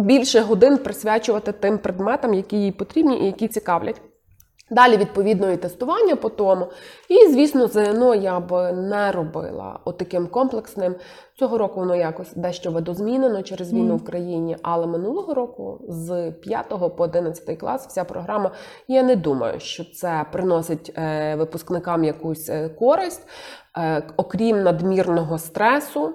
[0.00, 4.00] більше годин присвячувати тим предметам, які їй потрібні і які цікавлять.
[4.72, 6.66] Далі, відповідно, і тестування по тому.
[7.08, 10.94] І, звісно, ЗНО я б не робила отаким комплексним.
[11.38, 14.56] Цього року воно якось дещо видозмінено через війну в країні.
[14.62, 18.50] Але минулого року, з 5 по 11 клас, вся програма,
[18.88, 23.28] я не думаю, що це приносить е, випускникам якусь е, користь,
[23.78, 26.14] е, окрім надмірного стресу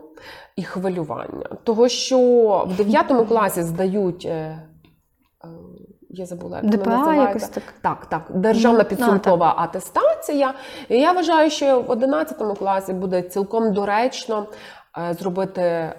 [0.56, 1.46] і хвилювання.
[1.64, 2.18] Того, що
[2.70, 4.30] в 9 класі здають.
[6.10, 7.64] Я забула, як ДПА вона якось так.
[7.82, 10.54] Так, так, державна підсумкова а, атестація.
[10.90, 14.46] І я вважаю, що в 11 класі буде цілком доречно
[15.20, 15.94] зробити е,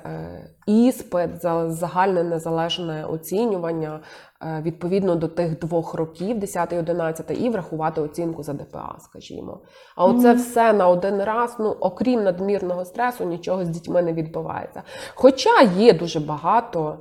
[0.66, 4.00] іспит за загальне незалежне оцінювання
[4.42, 9.60] е, відповідно до тих двох років, 10 і 11, і врахувати оцінку за ДПА, скажімо.
[9.96, 10.36] А оце mm-hmm.
[10.36, 14.82] все на один раз, ну окрім надмірного стресу, нічого з дітьми не відбувається.
[15.14, 16.98] Хоча є дуже багато.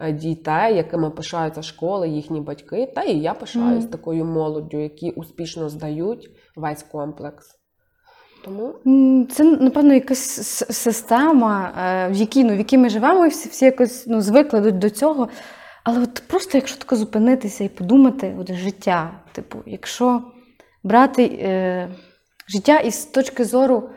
[0.00, 2.92] Е, дітей, якими пишаються школи, їхні батьки.
[2.94, 3.90] Та і я пишаюсь mm.
[3.90, 7.59] такою молоддю, які успішно здають весь комплекс.
[8.44, 8.74] Тому
[9.30, 13.64] це напевно якась система, е, в якій ну, в якій ми живемо, і всі всі
[13.64, 15.28] якось ну, звикли до цього.
[15.84, 20.22] Але от просто, якщо тако зупинитися і подумати, от життя, типу, якщо
[20.82, 21.88] брати е,
[22.48, 23.90] життя із точки зору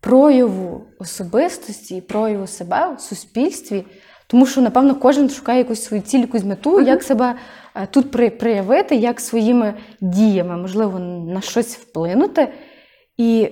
[0.00, 3.84] прояву особистості, прояву себе в суспільстві.
[4.26, 6.86] Тому що, напевно, кожен шукає якусь свою ціль, якусь мету, uh-huh.
[6.86, 7.34] як себе
[7.74, 12.48] е, тут проявити, як своїми діями, можливо, на щось вплинути.
[13.16, 13.50] І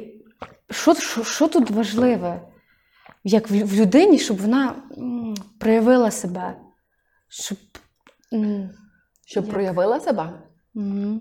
[0.70, 2.40] що що, що тут важливе,
[3.24, 4.74] як в, в людині, щоб вона
[5.58, 6.54] проявила себе?
[7.28, 7.58] Щоб
[9.26, 9.52] щоб як?
[9.52, 10.32] проявила себе?
[10.74, 11.20] Mm-hmm.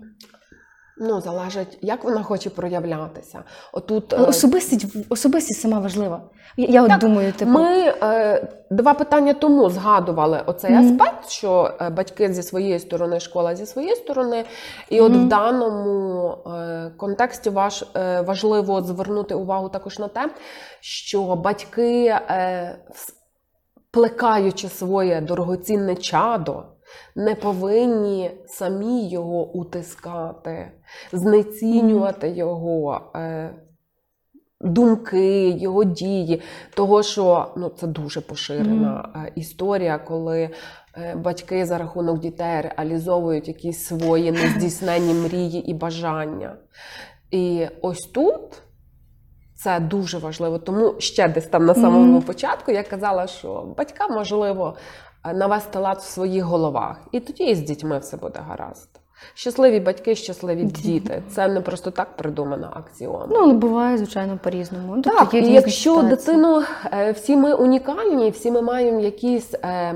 [1.00, 3.42] Ну, залежить, як вона хоче проявлятися.
[3.72, 6.20] Отут е, особистість особистість сама важлива.
[6.56, 7.50] Я так, от думаю, типу...
[7.50, 10.92] ми е, два питання тому згадували оцей mm-hmm.
[10.92, 14.44] аспект, що е, батьки зі своєї сторони, школа зі своєї сторони,
[14.88, 15.24] і от mm-hmm.
[15.24, 20.30] в даному е, контексті важ, е, важливо звернути увагу також на те,
[20.80, 22.78] що батьки, е,
[23.90, 26.64] плекаючи своє дорогоцінне чадо
[27.16, 30.72] не повинні самі його утискати,
[31.12, 33.10] знецінювати його.
[33.16, 33.54] Е,
[34.60, 36.42] Думки, його дії,
[36.74, 39.32] того, що ну це дуже поширена mm.
[39.34, 40.50] історія, коли
[40.96, 46.56] е, батьки за рахунок дітей реалізовують якісь свої нездійснені мрії і бажання.
[47.30, 48.62] І ось тут
[49.54, 50.58] це дуже важливо.
[50.58, 52.22] Тому ще десь там на самому mm.
[52.22, 54.76] початку я казала, що батькам можливо
[55.34, 57.00] навести лад в своїх головах.
[57.12, 58.88] І тоді і з дітьми все буде гаразд.
[59.34, 61.22] Щасливі батьки, щасливі діти.
[61.30, 63.26] Це не просто так придумана акціона.
[63.30, 65.02] Ну, але буває, звичайно, по-різному.
[65.02, 69.94] Так, і якщо дитину, е, всі ми унікальні, всі ми маємо якийсь е,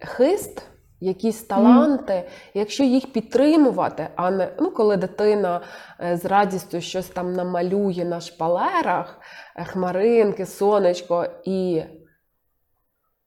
[0.00, 0.62] хист,
[1.00, 2.24] якісь таланти, mm.
[2.54, 5.60] якщо їх підтримувати, а не ну, коли дитина
[6.00, 9.20] е, з радістю щось там намалює на шпалерах,
[9.66, 11.82] хмаринки, сонечко і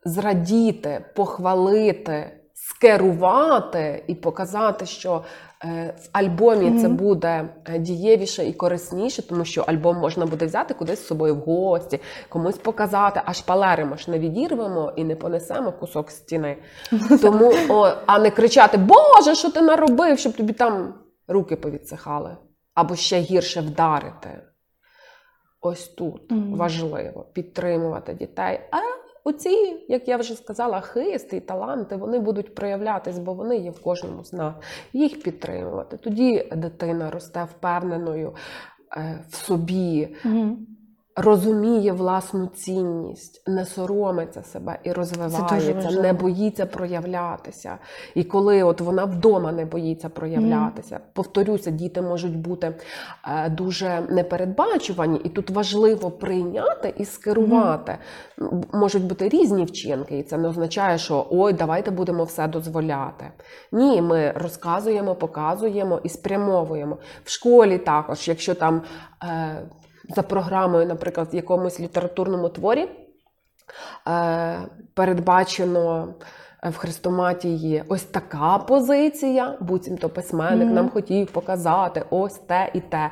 [0.05, 5.23] зрадіти, похвалити, скерувати і показати, що
[5.63, 6.81] е, в альбомі mm-hmm.
[6.81, 11.35] це буде е, дієвіше і корисніше, тому що альбом можна буде взяти кудись з собою
[11.35, 16.57] в гості, комусь показати, а шпалери ми ж не відірвемо і не понесемо кусок стіни.
[17.21, 20.93] Тому, о, А не кричати: Боже, що ти наробив, щоб тобі там
[21.27, 22.37] руки повідсихали,
[22.73, 24.41] або ще гірше вдарити.
[25.61, 26.55] ось тут Мгм.
[26.55, 28.59] важливо підтримувати дітей.
[28.71, 28.77] А
[29.23, 33.81] оці, як я вже сказала, хисти і таланти вони будуть проявлятись, бо вони є в
[33.81, 34.55] кожному з нас.
[34.93, 35.97] Їх підтримувати.
[35.97, 38.35] Тоді дитина росте впевненою
[38.97, 40.67] е, в собі, Мгм.
[41.15, 47.77] Розуміє власну цінність, не соромиться себе і розвивається, не боїться проявлятися.
[48.15, 52.75] І коли от вона вдома не боїться проявлятися, повторюся, діти можуть бути
[53.27, 57.97] е, дуже непередбачувані, і тут важливо прийняти і скерувати.
[58.39, 63.25] М, Можуть бути різні вчинки, і це не означає, що ой, давайте будемо все дозволяти.
[63.71, 66.97] Ні, ми розказуємо, показуємо і спрямовуємо.
[67.23, 68.81] В школі також, якщо там.
[69.23, 69.61] Е,
[70.09, 72.89] за програмою, наприклад, в якомусь літературному творі
[74.07, 74.59] е,
[74.93, 76.07] передбачено
[76.63, 80.75] е, в хрестоматії ось така позиція, буцімто письменник Мгм.
[80.75, 83.11] нам хотів показати ось те і те.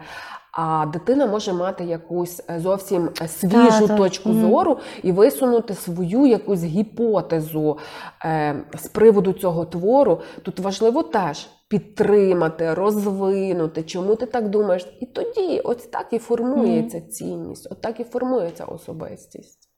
[0.57, 3.97] А дитина може мати якусь е, зовсім свіжу Та-та.
[3.97, 4.41] точку Мгм.
[4.41, 7.77] зору і висунути свою якусь гіпотезу
[8.25, 10.21] е, з приводу цього твору.
[10.43, 14.97] Тут важливо теж підтримати, розвинути, чому ти так думаєш.
[14.99, 19.69] І тоді ось так і формується цінність, от так і формується особистість.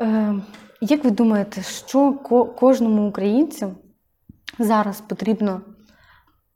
[0.00, 0.34] Е,
[0.80, 3.74] як ви думаєте, що ко- кожному українцю
[4.58, 5.60] зараз потрібно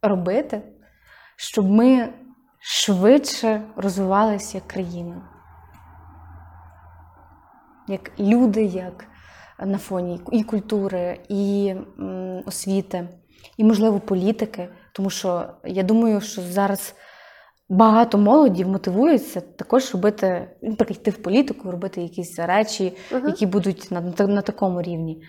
[0.03, 0.63] робити,
[1.37, 2.09] щоб ми
[2.61, 5.29] швидше розвивалися як країна?
[7.89, 9.05] Як люди, як
[9.67, 13.09] на фоні і культури, і м, освіти,
[13.61, 14.69] і, можливо, політики.
[14.93, 16.95] Тому що я думаю, що зараз
[17.69, 23.27] багато молоді мотивуються також робити, наприклад, йти в політику, робити якісь речі, Мгм.
[23.27, 25.23] які будуть на, на, на такому рівні.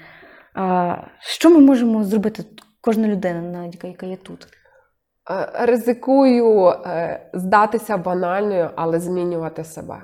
[0.56, 2.44] А, що ми можемо зробити,
[2.82, 4.48] кожна людина, навіть, яка є тут?
[5.32, 10.02] Е, Ризикую е, здатися банальною, але змінювати себе.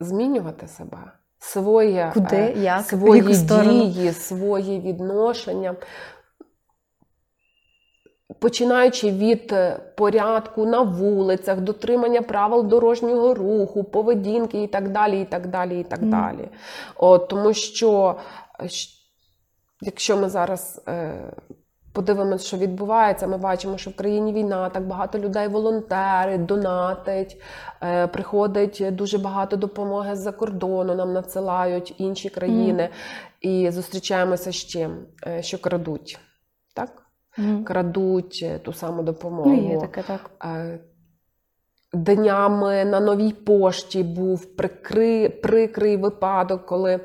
[0.00, 1.12] Змінювати себе.
[1.38, 5.76] Своє, Куди, е, як, свої дії, свої відношення.
[8.42, 15.24] Починаючи від е, порядку на вулицях, дотримання правил дорожнього руху, поведінки і так далі, і
[15.24, 16.10] так далі, і так Мгм.
[16.10, 16.48] далі.
[16.96, 18.14] От, тому що
[18.60, 18.68] е,
[19.80, 21.14] якщо ми зараз е,
[21.92, 27.42] подивимося, що відбувається, ми бачимо, що в країні війна, так багато людей волонтерить, донатить,
[27.82, 32.88] е, приходить дуже багато допомоги з-за кордону, нам надсилають інші країни.
[33.40, 34.96] І зустрічаємося з чим?
[35.26, 36.18] Е, Що крадуть.
[36.74, 37.02] Так?
[37.38, 37.64] Мгм.
[37.64, 39.50] Крадуть е, ту саму допомогу.
[39.50, 40.30] Ну, є таке, так.
[41.94, 47.00] Днями на новій пошті був прикрий, прикрий випадок, коли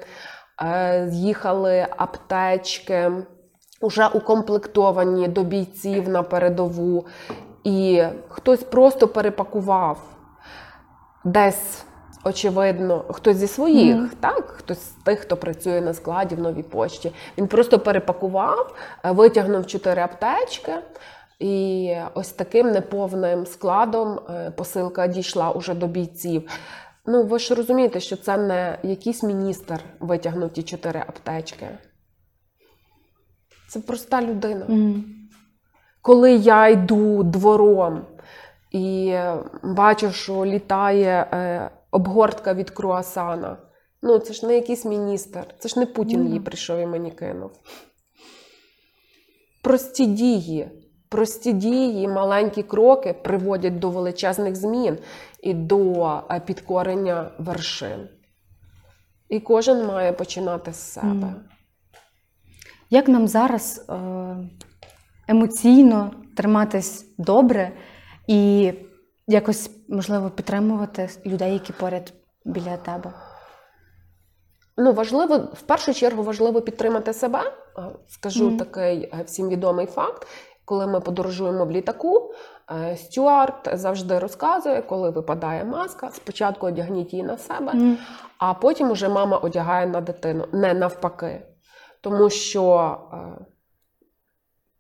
[0.64, 3.12] е, з'їхали аптечки,
[3.82, 7.06] вже укомплектовані до бійців на передову,
[7.64, 10.00] і хтось просто перепакував
[11.26, 11.87] десь.
[12.28, 14.10] Очевидно, хтось зі своїх, Мгм.
[14.20, 17.12] так, хтось з тих, хто працює на складі в новій пошті.
[17.38, 20.72] Він просто перепакував, е, витягнув чотири аптечки,
[21.40, 26.50] і ось таким неповним складом е, посилка дійшла уже до бійців.
[27.06, 31.68] Ну, ви ж розумієте, що це не якийсь міністр витягнув ті чотири аптечки.
[33.70, 34.66] Це проста людина.
[34.68, 35.06] Мгм.
[36.02, 38.02] Коли я йду двором
[38.72, 39.16] і
[39.64, 43.58] бачу, що літає е, обгортка від круасана,
[44.02, 47.52] ну це ж не якийсь міністр, це ж не Путін її прийшов і мені кинув.
[49.64, 50.70] Прості дії,
[51.10, 54.98] прості дії, маленькі кроки приводять до величезних змін
[55.44, 58.10] і до е, підкорення вершин.
[59.30, 61.34] І кожен має починати з себе.
[62.90, 63.94] Як нам зараз е,
[65.28, 67.72] емоційно триматись добре
[68.28, 68.74] і
[69.28, 72.14] якось, можливо, підтримувати людей, які поряд
[72.46, 73.14] біля тебе?
[74.78, 77.40] Ну, важливо, в першу чергу важливо підтримати себе.
[77.78, 78.58] Е, Скажу Мгм.
[78.58, 80.28] такий е, всім відомий факт.
[80.66, 82.34] Коли ми подорожуємо в літаку,
[82.72, 87.98] е, стюард завжди розказує, коли випадає маска, спочатку одягніть її на себе, Мгм.
[88.38, 91.42] а потім уже мама одягає на дитину, не навпаки.
[92.02, 92.98] Тому що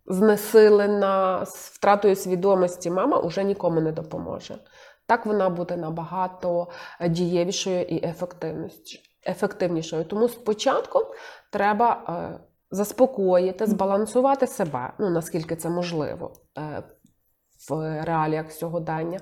[0.08, 4.58] знесилена з втратою свідомості мама уже нікому не допоможе.
[5.06, 6.68] Так вона буде набагато
[7.10, 10.06] дієвішою і ефективніш- ефективнішою.
[10.06, 11.00] Тому спочатку
[11.52, 12.40] треба е,
[12.72, 16.84] заспокоїти, збалансувати себе, ну наскільки це можливо е,
[17.70, 19.20] в реаліях сьогодення.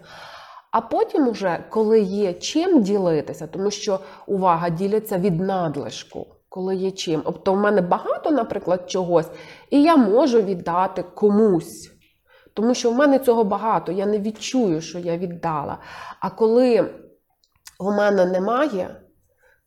[0.72, 6.92] А потім, уже, коли є чим ділитися, тому що увага діляться від надлишку, коли є
[6.92, 7.22] чим.
[7.26, 9.30] Тобто, в мене багато, наприклад, чогось,
[9.70, 11.92] і я можу віддати комусь.
[12.54, 15.78] Тому що в мене цього багато, я не відчую, що я віддала.
[16.20, 16.90] А коли
[17.80, 18.96] у мене немає,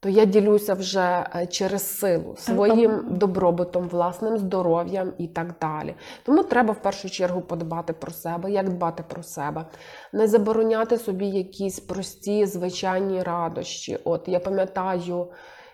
[0.00, 5.94] то я ділюся вже е, через силу своїм добробутом, власним здоров'ям і так далі.
[6.22, 9.66] Тому треба в першу чергу подбати про себе, як дбати про себе,
[10.12, 13.98] не забороняти собі якісь прості звичайні радощі.
[14.04, 15.26] От я пам'ятаю,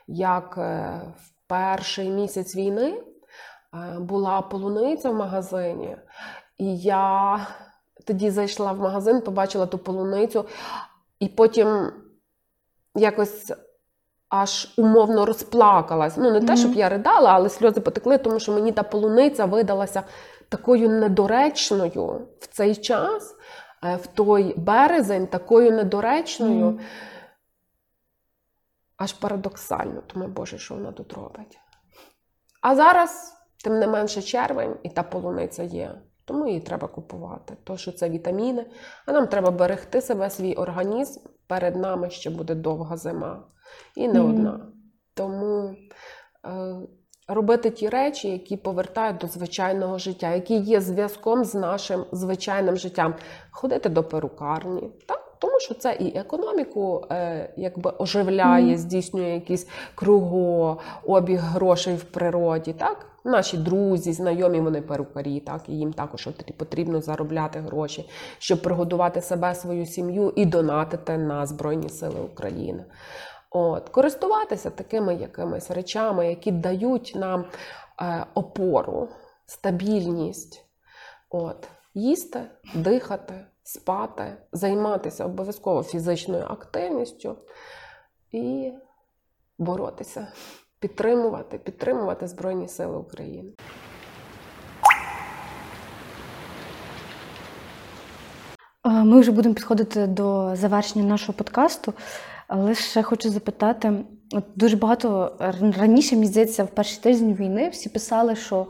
[0.06, 5.96] як е, в перший місяць війни е, була полуниця в магазині,
[6.58, 7.46] і я
[8.06, 10.44] тоді зайшла в магазин, побачила ту полуницю,
[11.20, 11.92] і потім
[12.94, 13.52] якось
[14.28, 16.16] аж умовно розплакалась.
[16.16, 20.02] Ну, не те, щоб я ридала, але сльози потекли, тому що мені та полуниця видалася
[20.48, 23.36] такою недоречною в цей час,
[23.84, 26.66] е, в той березень, такою недоречною.
[26.66, 26.80] Мгм.
[28.96, 31.58] Аж парадоксально, тому Боже, що вона тут робить.
[32.62, 33.32] А зараз,
[33.64, 36.02] тим не менше, червень, і та полуниця є.
[36.24, 37.56] Тому її треба купувати.
[37.64, 38.66] То, що це вітаміни,
[39.06, 41.20] а нам треба берегти себе, свій організм.
[41.46, 43.44] Перед нами ще буде довга зима.
[43.96, 44.30] І не Мгм.
[44.30, 44.66] одна.
[45.14, 45.76] Тому
[46.46, 46.76] е,
[47.28, 53.14] робити ті речі, які повертають до звичайного життя, які є зв'язком з нашим звичайним життям.
[53.50, 55.23] Ходити до перукарні, так?
[55.44, 62.72] Тому що це і економіку е, якби оживляє, здійснює якийсь кругообіг грошей в природі.
[62.72, 63.06] Так?
[63.24, 65.68] Наші друзі, знайомі, вони перукарі, так?
[65.68, 71.88] і їм також потрібно заробляти гроші, щоб прогодувати себе, свою сім'ю і донатити на Збройні
[71.88, 72.84] Сили України.
[73.50, 77.44] От, користуватися такими якимись речами, які дають нам
[78.00, 79.08] е, опору,
[79.46, 80.64] стабільність.
[81.30, 82.40] От, їсти,
[82.74, 83.34] дихати,
[83.64, 87.36] спати, займатися обов'язково фізичною активністю
[88.32, 88.72] і
[89.58, 90.26] боротися,
[90.80, 93.52] підтримувати, підтримувати Збройні Сили України.
[98.86, 101.94] Е, Ми вже будемо підходити до завершення нашого подкасту,
[102.48, 103.92] але ще хочу запитати:
[104.32, 105.36] от дуже багато
[105.78, 108.66] раніше, мені здається, в перший тиждень війни всі писали, що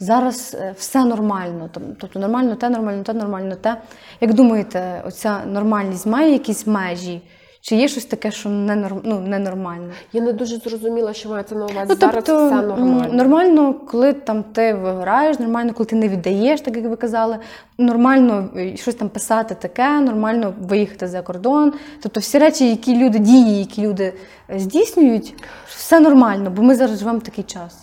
[0.00, 1.70] зараз е, все нормально.
[1.98, 3.76] Тобто нормально те, нормально те, нормально те.
[4.20, 7.22] Як думаєте, оця нормальність має якісь межі?
[7.66, 9.90] Чи є щось таке, що не норм- ну, ненормально?
[10.12, 11.86] Я не дуже зрозуміла, що мається на увазі.
[11.88, 13.08] Ну, Зараз тобто, все нормально.
[13.12, 17.38] нормально, коли там ти виграєш, нормально, коли ти не віддаєш, так як ви казали.
[17.78, 21.72] Нормально е, щось там писати таке, нормально виїхати за кордон.
[22.02, 24.12] Тобто всі речі, які люди, дії, які люди
[24.50, 25.34] е, здійснюють,
[25.68, 27.78] все нормально, бо ми зараз живемо в такий час.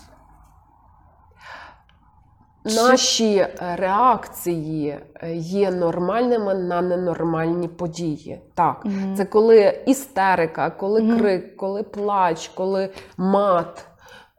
[2.66, 8.42] Наші е, реакції е, є нормальними на ненормальні події.
[8.56, 9.16] Так, Мгм.
[9.16, 11.20] це коли істерика, коли Мгм.
[11.20, 13.86] крик, коли плач, коли мат.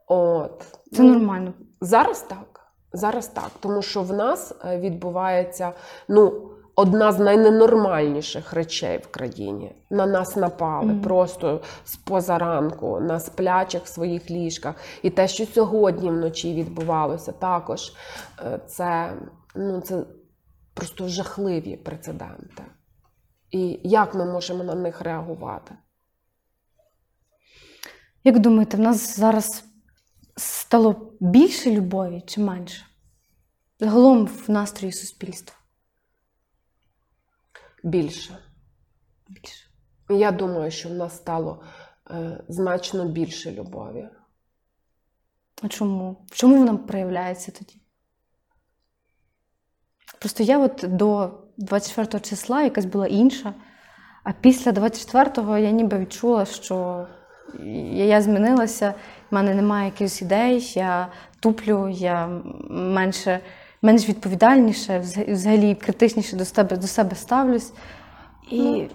[0.07, 0.65] От.
[0.91, 1.53] Це Ну, нормально.
[1.81, 2.59] Зараз так.
[2.93, 3.51] Зараз так.
[3.59, 5.71] Тому що в нас е, відбувається
[6.07, 9.75] ну, одна з найненормальніших речей в країні.
[9.89, 11.01] На нас напали Мгм.
[11.01, 14.75] просто з позаранку, на сплячих своїх ліжках.
[15.01, 17.93] І те, що сьогодні вночі відбувалося, також
[18.45, 19.13] е, це,
[19.55, 20.03] ну, це
[20.73, 22.63] просто жахливі прецеденти.
[23.51, 25.75] І як ми можемо на них реагувати?
[28.23, 29.63] Як думаєте, в нас зараз
[30.37, 32.85] стало більше любові чи менше?
[33.79, 35.55] Загалом в настрої суспільства.
[37.83, 38.37] Більше.
[39.27, 39.69] Більше.
[40.09, 41.63] Я думаю, що в нас стало
[42.11, 44.09] е, значно більше любові.
[45.61, 46.25] А чому?
[46.31, 47.81] В чому вона проявляється тоді?
[50.19, 53.53] Просто я от до 24 числа якась була інша,
[54.23, 57.07] а після 24-го я ніби відчула, що
[57.63, 58.93] я, я змінилася,
[59.31, 61.07] в мене немає якихось ідей, я
[61.39, 62.27] туплю, я
[62.69, 63.39] менше,
[63.83, 67.73] менш відповідальніше, взагалі критичніше до себе, до себе ставлюсь.
[68.51, 68.87] І Ну.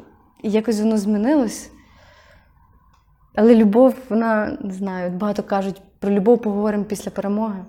[0.43, 1.71] якось воно змінилось.
[3.35, 7.65] Але любов, вона не знаю, багато кажуть, про любов поговоримо після перемоги.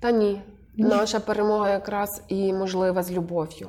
[0.00, 0.42] Та ні,
[0.76, 3.68] наша перемога якраз і можлива з любов'ю.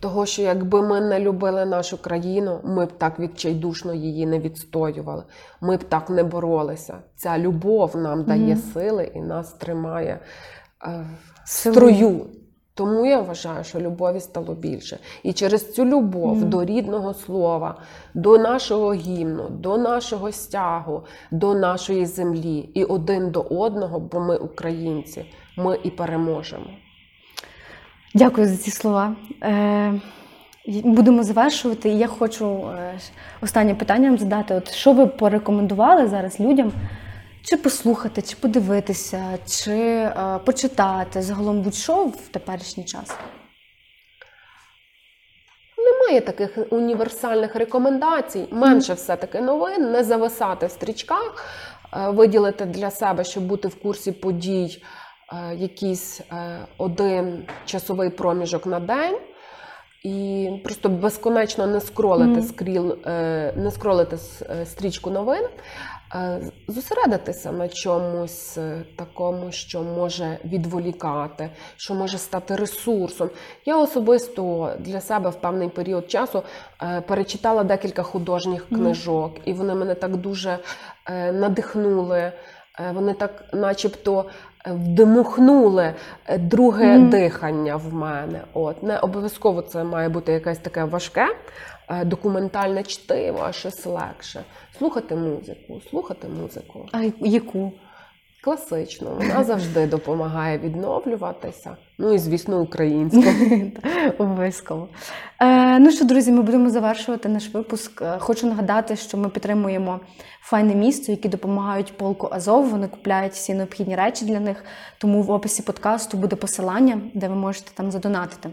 [0.00, 5.22] Того, що якби ми не любили нашу країну, ми б так відчайдушно її не відстоювали,
[5.60, 6.98] ми б так не боролися.
[7.16, 10.20] Ця любов нам дає сили і нас тримає
[10.84, 11.06] е,
[11.44, 12.26] строю.
[12.74, 14.98] Тому я вважаю, що любові стало більше.
[15.22, 16.50] І через цю любов Мгм.
[16.50, 17.74] до рідного слова,
[18.14, 24.36] до нашого гімну, до нашого стягу, до нашої землі і один до одного, бо ми
[24.36, 25.24] українці,
[25.56, 26.66] ми і переможемо.
[28.14, 29.16] Дякую за ці слова.
[29.42, 29.94] Е,
[30.84, 31.88] будемо завершувати.
[31.88, 33.10] Я хочу е, ж-
[33.42, 34.54] останнє питання вам задати.
[34.54, 36.72] От що ви порекомендували зараз людям?
[37.44, 43.16] Чи послухати, чи подивитися, чи е, почитати загалом будь-що в теперішній час?
[45.78, 48.48] Немає таких універсальних рекомендацій.
[48.50, 51.46] Менше все-таки новин, не зависати в стрічках,
[51.92, 54.82] е, виділити для себе, щоб бути в курсі подій,
[55.32, 59.18] е, якийсь е, один часовий проміжок на день.
[60.02, 64.18] І просто безконечно не скролити скріл, е, не скролити
[64.64, 65.48] стрічку новин,
[66.68, 73.30] зосередитися на чомусь е, такому, що може відволікати, що може стати ресурсом.
[73.64, 76.42] Я особисто для себе в певний період часу
[76.82, 80.58] е, перечитала декілька художніх книжок, і вони мене так дуже
[81.06, 82.32] е, надихнули.
[82.94, 84.24] Вони так, начебто,
[84.66, 85.94] вдмухнули
[86.26, 87.10] е, друге Мгм.
[87.10, 88.40] дихання в мене.
[88.54, 91.26] От не обов'язково це має бути якесь таке важке
[92.04, 94.44] документальне чтиво, а щось легше.
[94.78, 96.88] Слухати музику, слухати музику.
[96.92, 97.72] А яку?
[98.44, 101.76] Класично, вона завжди допомагає відновлюватися.
[101.98, 103.24] Ну і звісно, українську.
[104.18, 104.88] Обов'язково.
[105.40, 108.02] Е, ну що, друзі, ми будемо завершувати наш випуск.
[108.02, 110.00] Е, Хочу нагадати, що ми підтримуємо
[110.40, 112.68] файне місто, які допомагають полку Азов.
[112.68, 114.64] Вони купляють всі необхідні речі для них.
[114.98, 118.50] Тому в описі подкасту буде посилання, де ви можете там задонатити.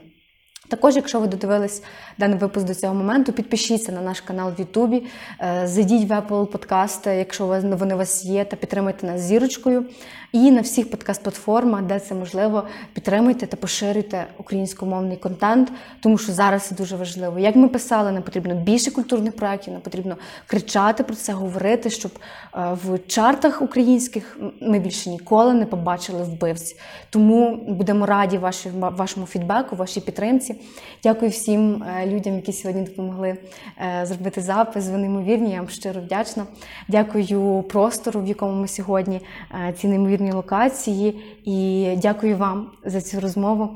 [0.70, 1.84] Також, якщо ви додивились
[2.18, 5.04] даний випуск до цього моменту, підпишіться на наш канал в Ютубі,
[5.42, 9.86] е, зайдіть в Apple подкасти, якщо вони у вас є, та підтримайте нас зірочкою.
[10.32, 12.64] І на всіх подкаст-платформах, де це можливо,
[12.94, 17.40] підтримуйте та поширюйте українськомовний контент, тому що зараз це дуже важливо.
[17.40, 20.18] Як ми писали, нам потрібно більше культурних проєктів, нам потрібно
[20.48, 22.12] кричати про це, говорити, щоб
[22.56, 26.76] е, в чартах українських ми більше ніколи не побачили вбивць.
[27.10, 28.40] Тому будемо раді
[28.74, 30.59] вашому фідбеку, вашій підтримці.
[31.04, 33.38] Дякую всім е, людям, які сьогодні допомогли
[33.78, 34.90] е, зробити запис.
[34.90, 36.46] Ви неймовірні, я вам щиро вдячна.
[36.88, 41.22] Дякую простору, в якому ми сьогодні е, ці неймовірні локації.
[41.46, 43.70] І дякую вам за цю розмову.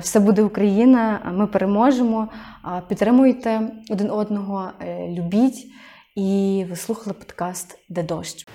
[0.00, 1.32] Все буде Україна.
[1.34, 2.28] Ми переможемо.
[2.88, 3.60] Підтримуйте
[3.90, 4.70] один одного,
[5.08, 5.66] любіть.
[6.14, 8.46] І ви слухали подкаст Де дощ.